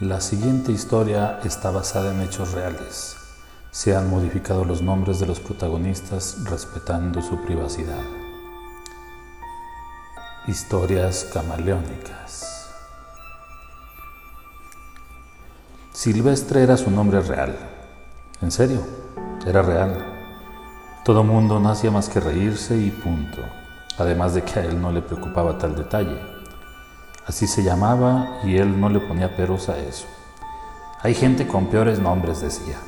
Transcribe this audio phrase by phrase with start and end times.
[0.00, 3.16] La siguiente historia está basada en hechos reales.
[3.70, 8.02] Se han modificado los nombres de los protagonistas respetando su privacidad.
[10.46, 12.68] Historias camaleónicas.
[15.94, 17.56] Silvestre era su nombre real.
[18.42, 18.82] En serio,
[19.46, 19.96] era real.
[21.06, 23.40] Todo mundo no hacía más que reírse y punto.
[23.96, 26.35] Además de que a él no le preocupaba tal detalle.
[27.26, 30.06] Así se llamaba y él no le ponía peros a eso.
[31.02, 32.78] Hay gente con peores nombres, decía.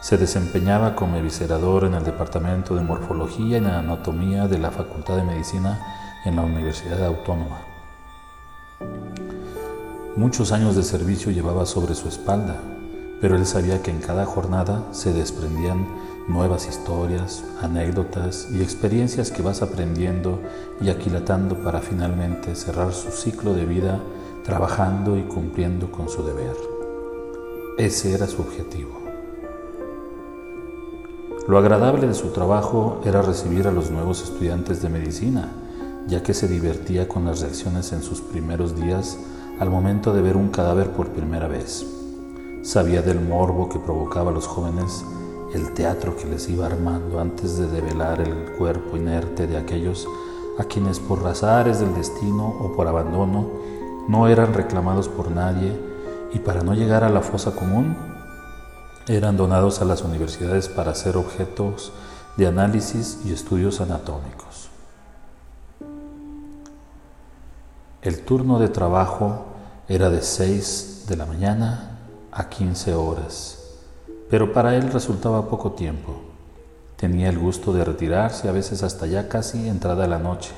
[0.00, 5.22] Se desempeñaba como eviscerador en el Departamento de Morfología y Anatomía de la Facultad de
[5.22, 5.78] Medicina
[6.24, 7.60] en la Universidad Autónoma.
[10.16, 12.56] Muchos años de servicio llevaba sobre su espalda,
[13.20, 15.86] pero él sabía que en cada jornada se desprendían
[16.28, 20.40] nuevas historias, anécdotas y experiencias que vas aprendiendo
[20.80, 24.00] y aquilatando para finalmente cerrar su ciclo de vida
[24.44, 26.56] trabajando y cumpliendo con su deber.
[27.78, 28.90] Ese era su objetivo.
[31.48, 35.48] Lo agradable de su trabajo era recibir a los nuevos estudiantes de medicina,
[36.06, 39.18] ya que se divertía con las reacciones en sus primeros días
[39.58, 41.86] al momento de ver un cadáver por primera vez.
[42.62, 45.04] Sabía del morbo que provocaba a los jóvenes
[45.52, 50.06] el teatro que les iba armando antes de develar el cuerpo inerte de aquellos
[50.58, 53.48] a quienes por razares del destino o por abandono
[54.06, 55.76] no eran reclamados por nadie
[56.32, 57.96] y para no llegar a la fosa común
[59.08, 61.92] eran donados a las universidades para ser objetos
[62.36, 64.68] de análisis y estudios anatómicos.
[68.02, 69.46] El turno de trabajo
[69.88, 71.98] era de 6 de la mañana
[72.30, 73.59] a 15 horas
[74.30, 76.14] pero para él resultaba poco tiempo.
[76.96, 80.52] Tenía el gusto de retirarse a veces hasta ya casi entrada la noche.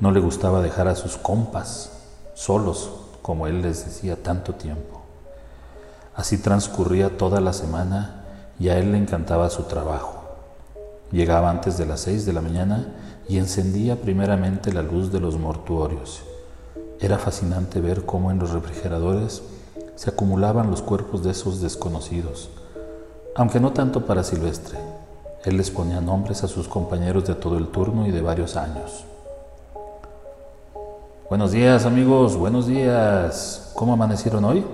[0.00, 1.92] No le gustaba dejar a sus compas
[2.34, 2.90] solos,
[3.22, 5.02] como él les decía tanto tiempo.
[6.14, 8.24] Así transcurría toda la semana
[8.58, 10.14] y a él le encantaba su trabajo.
[11.12, 12.94] Llegaba antes de las seis de la mañana
[13.28, 16.22] y encendía primeramente la luz de los mortuorios.
[17.00, 19.42] Era fascinante ver cómo en los refrigeradores
[19.94, 22.50] se acumulaban los cuerpos de esos desconocidos,
[23.38, 24.76] aunque no tanto para Silvestre.
[25.44, 29.04] Él les ponía nombres a sus compañeros de todo el turno y de varios años.
[31.30, 33.70] Buenos días amigos, buenos días.
[33.76, 34.64] ¿Cómo amanecieron hoy?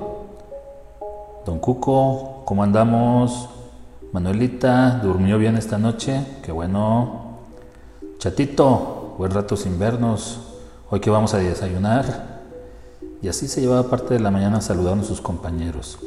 [1.45, 3.51] Don Cuco, ¿cómo andamos?
[4.13, 6.25] Manuelita, ¿durmió bien esta noche?
[6.43, 7.41] Qué bueno.
[8.17, 10.41] Chatito, buen rato sin vernos.
[10.89, 12.41] Hoy que vamos a desayunar.
[13.21, 15.99] Y así se llevaba parte de la mañana saludando a sus compañeros.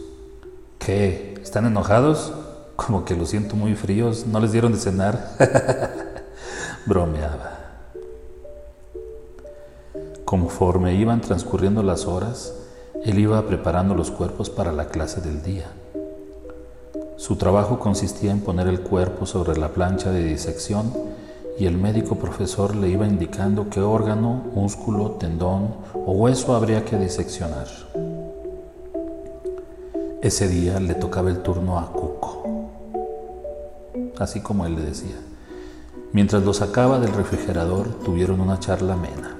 [0.79, 1.35] ¿Qué?
[1.43, 2.33] ¿Están enojados?
[2.77, 5.31] Como que los siento muy fríos, no les dieron de cenar.
[6.85, 7.57] Bromeaba.
[10.23, 12.53] Conforme iban transcurriendo las horas,
[13.03, 15.65] él iba preparando los cuerpos para la clase del día.
[17.17, 20.93] Su trabajo consistía en poner el cuerpo sobre la plancha de disección
[21.59, 26.95] y el médico profesor le iba indicando qué órgano, músculo, tendón o hueso habría que
[26.97, 27.67] diseccionar.
[30.21, 32.46] Ese día le tocaba el turno a Cuco
[34.19, 35.15] así como él le decía.
[36.13, 39.35] Mientras lo sacaba del refrigerador, tuvieron una charla amena.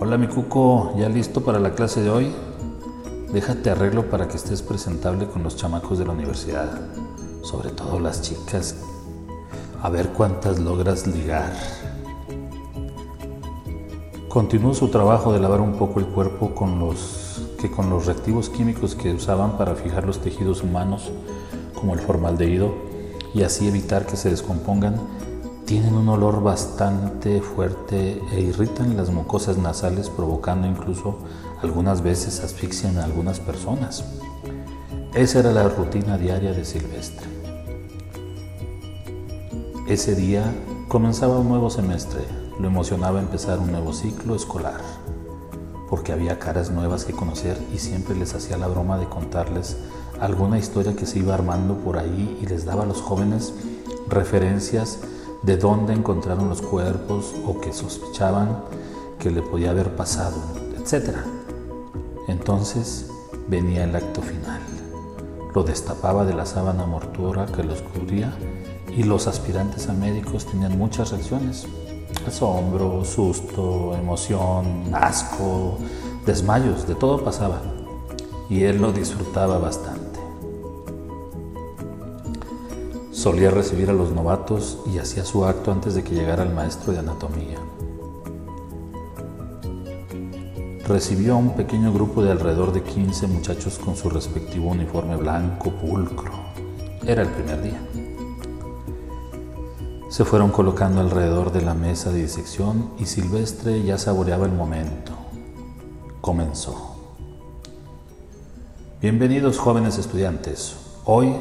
[0.00, 2.32] Hola mi cuco, ¿ya listo para la clase de hoy?
[3.32, 6.70] Déjate arreglo para que estés presentable con los chamacos de la universidad,
[7.42, 8.76] sobre todo las chicas.
[9.80, 11.52] A ver cuántas logras ligar.
[14.28, 18.48] Continuó su trabajo de lavar un poco el cuerpo con los que con los reactivos
[18.48, 21.12] químicos que usaban para fijar los tejidos humanos
[21.82, 22.72] como el formaldehído,
[23.34, 25.00] y así evitar que se descompongan,
[25.66, 31.18] tienen un olor bastante fuerte e irritan las mucosas nasales, provocando incluso
[31.60, 34.04] algunas veces asfixia en algunas personas.
[35.12, 37.26] Esa era la rutina diaria de Silvestre.
[39.88, 40.54] Ese día
[40.86, 42.20] comenzaba un nuevo semestre,
[42.60, 44.80] lo emocionaba empezar un nuevo ciclo escolar,
[45.90, 49.76] porque había caras nuevas que conocer y siempre les hacía la broma de contarles
[50.22, 53.52] alguna historia que se iba armando por ahí y les daba a los jóvenes
[54.08, 55.00] referencias
[55.42, 58.62] de dónde encontraron los cuerpos o que sospechaban
[59.18, 60.36] que le podía haber pasado,
[60.78, 61.16] etc.
[62.28, 63.10] Entonces
[63.48, 64.60] venía el acto final.
[65.56, 68.32] Lo destapaba de la sábana mortuora que los cubría
[68.96, 71.66] y los aspirantes a médicos tenían muchas reacciones.
[72.28, 75.78] Asombro, susto, emoción, asco,
[76.24, 77.60] desmayos, de todo pasaba.
[78.48, 80.01] Y él lo disfrutaba bastante.
[83.22, 86.92] Solía recibir a los novatos y hacía su acto antes de que llegara el maestro
[86.92, 87.60] de anatomía.
[90.88, 95.70] recibió a un pequeño grupo de alrededor de 15 muchachos con su respectivo uniforme blanco
[95.70, 96.32] pulcro.
[97.06, 97.80] Era el primer día.
[100.08, 105.12] Se fueron colocando alrededor de la mesa de disección y Silvestre ya saboreaba el momento.
[106.20, 106.96] Comenzó.
[109.00, 110.74] Bienvenidos jóvenes estudiantes.
[111.04, 111.36] Hoy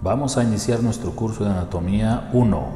[0.00, 2.66] vamos a iniciar nuestro curso de anatomía 1.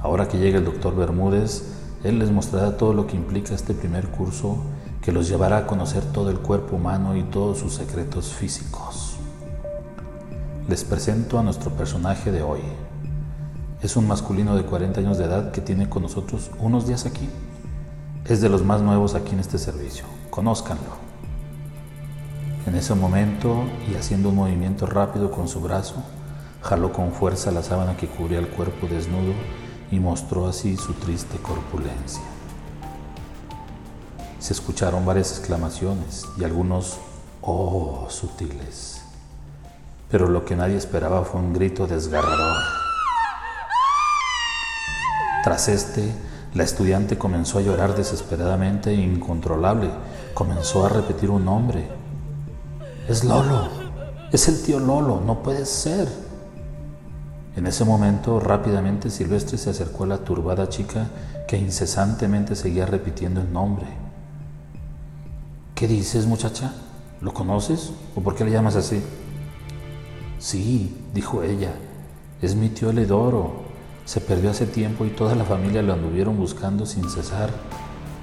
[0.00, 1.64] Ahora que llegue el doctor Bermúdez,
[2.04, 4.58] él les mostrará todo lo que implica este primer curso
[5.00, 9.16] que los llevará a conocer todo el cuerpo humano y todos sus secretos físicos.
[10.68, 12.60] Les presento a nuestro personaje de hoy.
[13.82, 17.28] Es un masculino de 40 años de edad que tiene con nosotros unos días aquí.
[18.24, 20.04] Es de los más nuevos aquí en este servicio.
[20.30, 21.03] Conózcanlo.
[22.66, 25.96] En ese momento, y haciendo un movimiento rápido con su brazo,
[26.62, 29.34] jaló con fuerza la sábana que cubría el cuerpo desnudo
[29.90, 32.22] y mostró así su triste corpulencia.
[34.38, 36.98] Se escucharon varias exclamaciones y algunos
[37.42, 39.02] oh sutiles.
[40.10, 42.56] Pero lo que nadie esperaba fue un grito desgarrador.
[45.42, 46.14] Tras este,
[46.54, 49.90] la estudiante comenzó a llorar desesperadamente e incontrolable.
[50.32, 52.03] Comenzó a repetir un nombre.
[53.06, 53.68] Es Lolo.
[54.32, 55.20] Es el tío Lolo.
[55.20, 56.08] No puede ser.
[57.54, 61.08] En ese momento, rápidamente Silvestre se acercó a la turbada chica
[61.46, 63.86] que incesantemente seguía repitiendo el nombre.
[65.74, 66.72] ¿Qué dices, muchacha?
[67.20, 67.92] ¿Lo conoces?
[68.16, 69.02] ¿O por qué le llamas así?
[70.38, 71.72] Sí, dijo ella,
[72.40, 73.64] es mi tío Eledoro.
[74.06, 77.50] Se perdió hace tiempo y toda la familia lo anduvieron buscando sin cesar,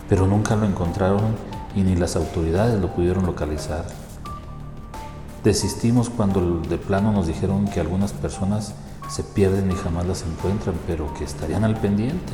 [0.10, 1.36] pero nunca lo encontraron
[1.76, 4.01] y ni las autoridades lo pudieron localizar.
[5.44, 8.76] Desistimos cuando de plano nos dijeron que algunas personas
[9.10, 12.34] se pierden y jamás las encuentran, pero que estarían al pendiente.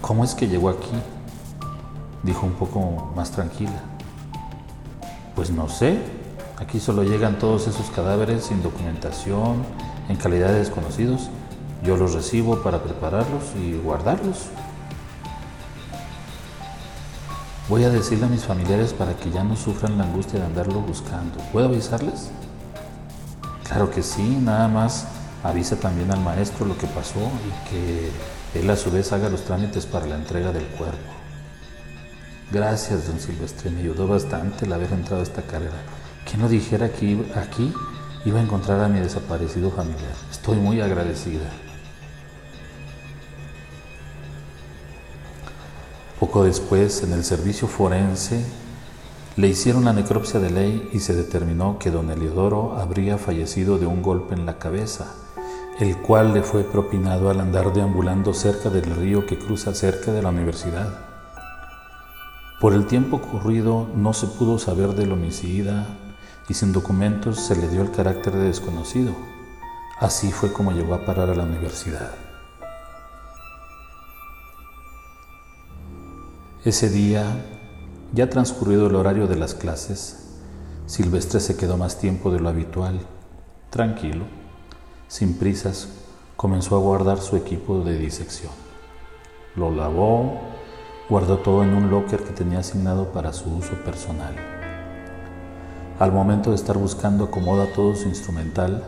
[0.00, 0.90] ¿Cómo es que llegó aquí?
[2.24, 3.80] dijo un poco más tranquila.
[5.36, 6.00] Pues no sé,
[6.58, 9.62] aquí solo llegan todos esos cadáveres sin documentación,
[10.08, 11.30] en calidad de desconocidos.
[11.84, 14.46] Yo los recibo para prepararlos y guardarlos.
[17.68, 20.80] Voy a decirle a mis familiares para que ya no sufran la angustia de andarlo
[20.82, 21.38] buscando.
[21.50, 22.30] ¿Puedo avisarles?
[23.64, 25.08] Claro que sí, nada más
[25.42, 28.10] avisa también al maestro lo que pasó y que
[28.60, 31.10] él a su vez haga los trámites para la entrega del cuerpo.
[32.52, 35.82] Gracias, don Silvestre, me ayudó bastante el haber entrado a esta carrera.
[36.24, 37.74] Que no dijera que aquí
[38.24, 40.14] iba a encontrar a mi desaparecido familiar.
[40.30, 41.50] Estoy muy agradecida.
[46.18, 48.42] Poco después, en el servicio forense,
[49.36, 53.86] le hicieron la necropsia de ley y se determinó que don Eliodoro habría fallecido de
[53.86, 55.12] un golpe en la cabeza,
[55.78, 60.22] el cual le fue propinado al andar deambulando cerca del río que cruza cerca de
[60.22, 60.88] la universidad.
[62.62, 65.86] Por el tiempo ocurrido no se pudo saber del homicida
[66.48, 69.14] y sin documentos se le dio el carácter de desconocido.
[70.00, 72.25] Así fue como llegó a parar a la universidad.
[76.66, 77.22] Ese día,
[78.12, 80.34] ya transcurrido el horario de las clases,
[80.86, 82.98] Silvestre se quedó más tiempo de lo habitual.
[83.70, 84.24] Tranquilo,
[85.06, 85.86] sin prisas,
[86.34, 88.50] comenzó a guardar su equipo de disección.
[89.54, 90.40] Lo lavó,
[91.08, 94.34] Guardó todo en un locker que tenía asignado para su uso personal.
[96.00, 98.82] Al momento de estar buscando acomoda todo su instrumental,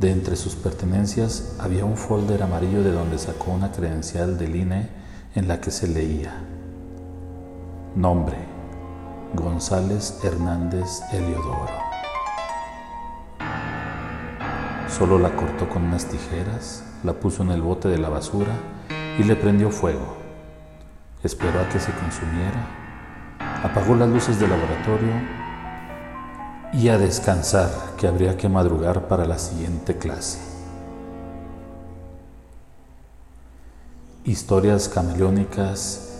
[0.00, 4.88] de entre sus pertenencias había un folder amarillo de donde sacó una credencial del INE
[5.34, 6.51] en la que se leía
[7.94, 8.38] Nombre
[9.34, 11.72] González Hernández Eliodoro.
[14.88, 18.52] Solo la cortó con unas tijeras, la puso en el bote de la basura
[19.18, 20.22] y le prendió fuego
[21.22, 22.66] esperó a que se consumiera,
[23.62, 25.12] apagó las luces del laboratorio
[26.72, 30.38] y a descansar, que habría que madrugar para la siguiente clase.
[34.24, 36.11] Historias camaleónicas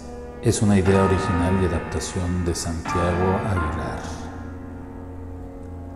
[0.42, 4.00] es una idea original y adaptación de Santiago Aguilar.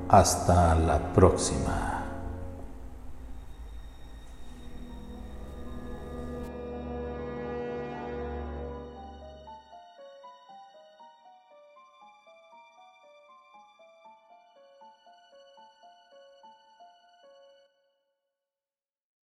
[0.09, 1.96] Hasta la próxima.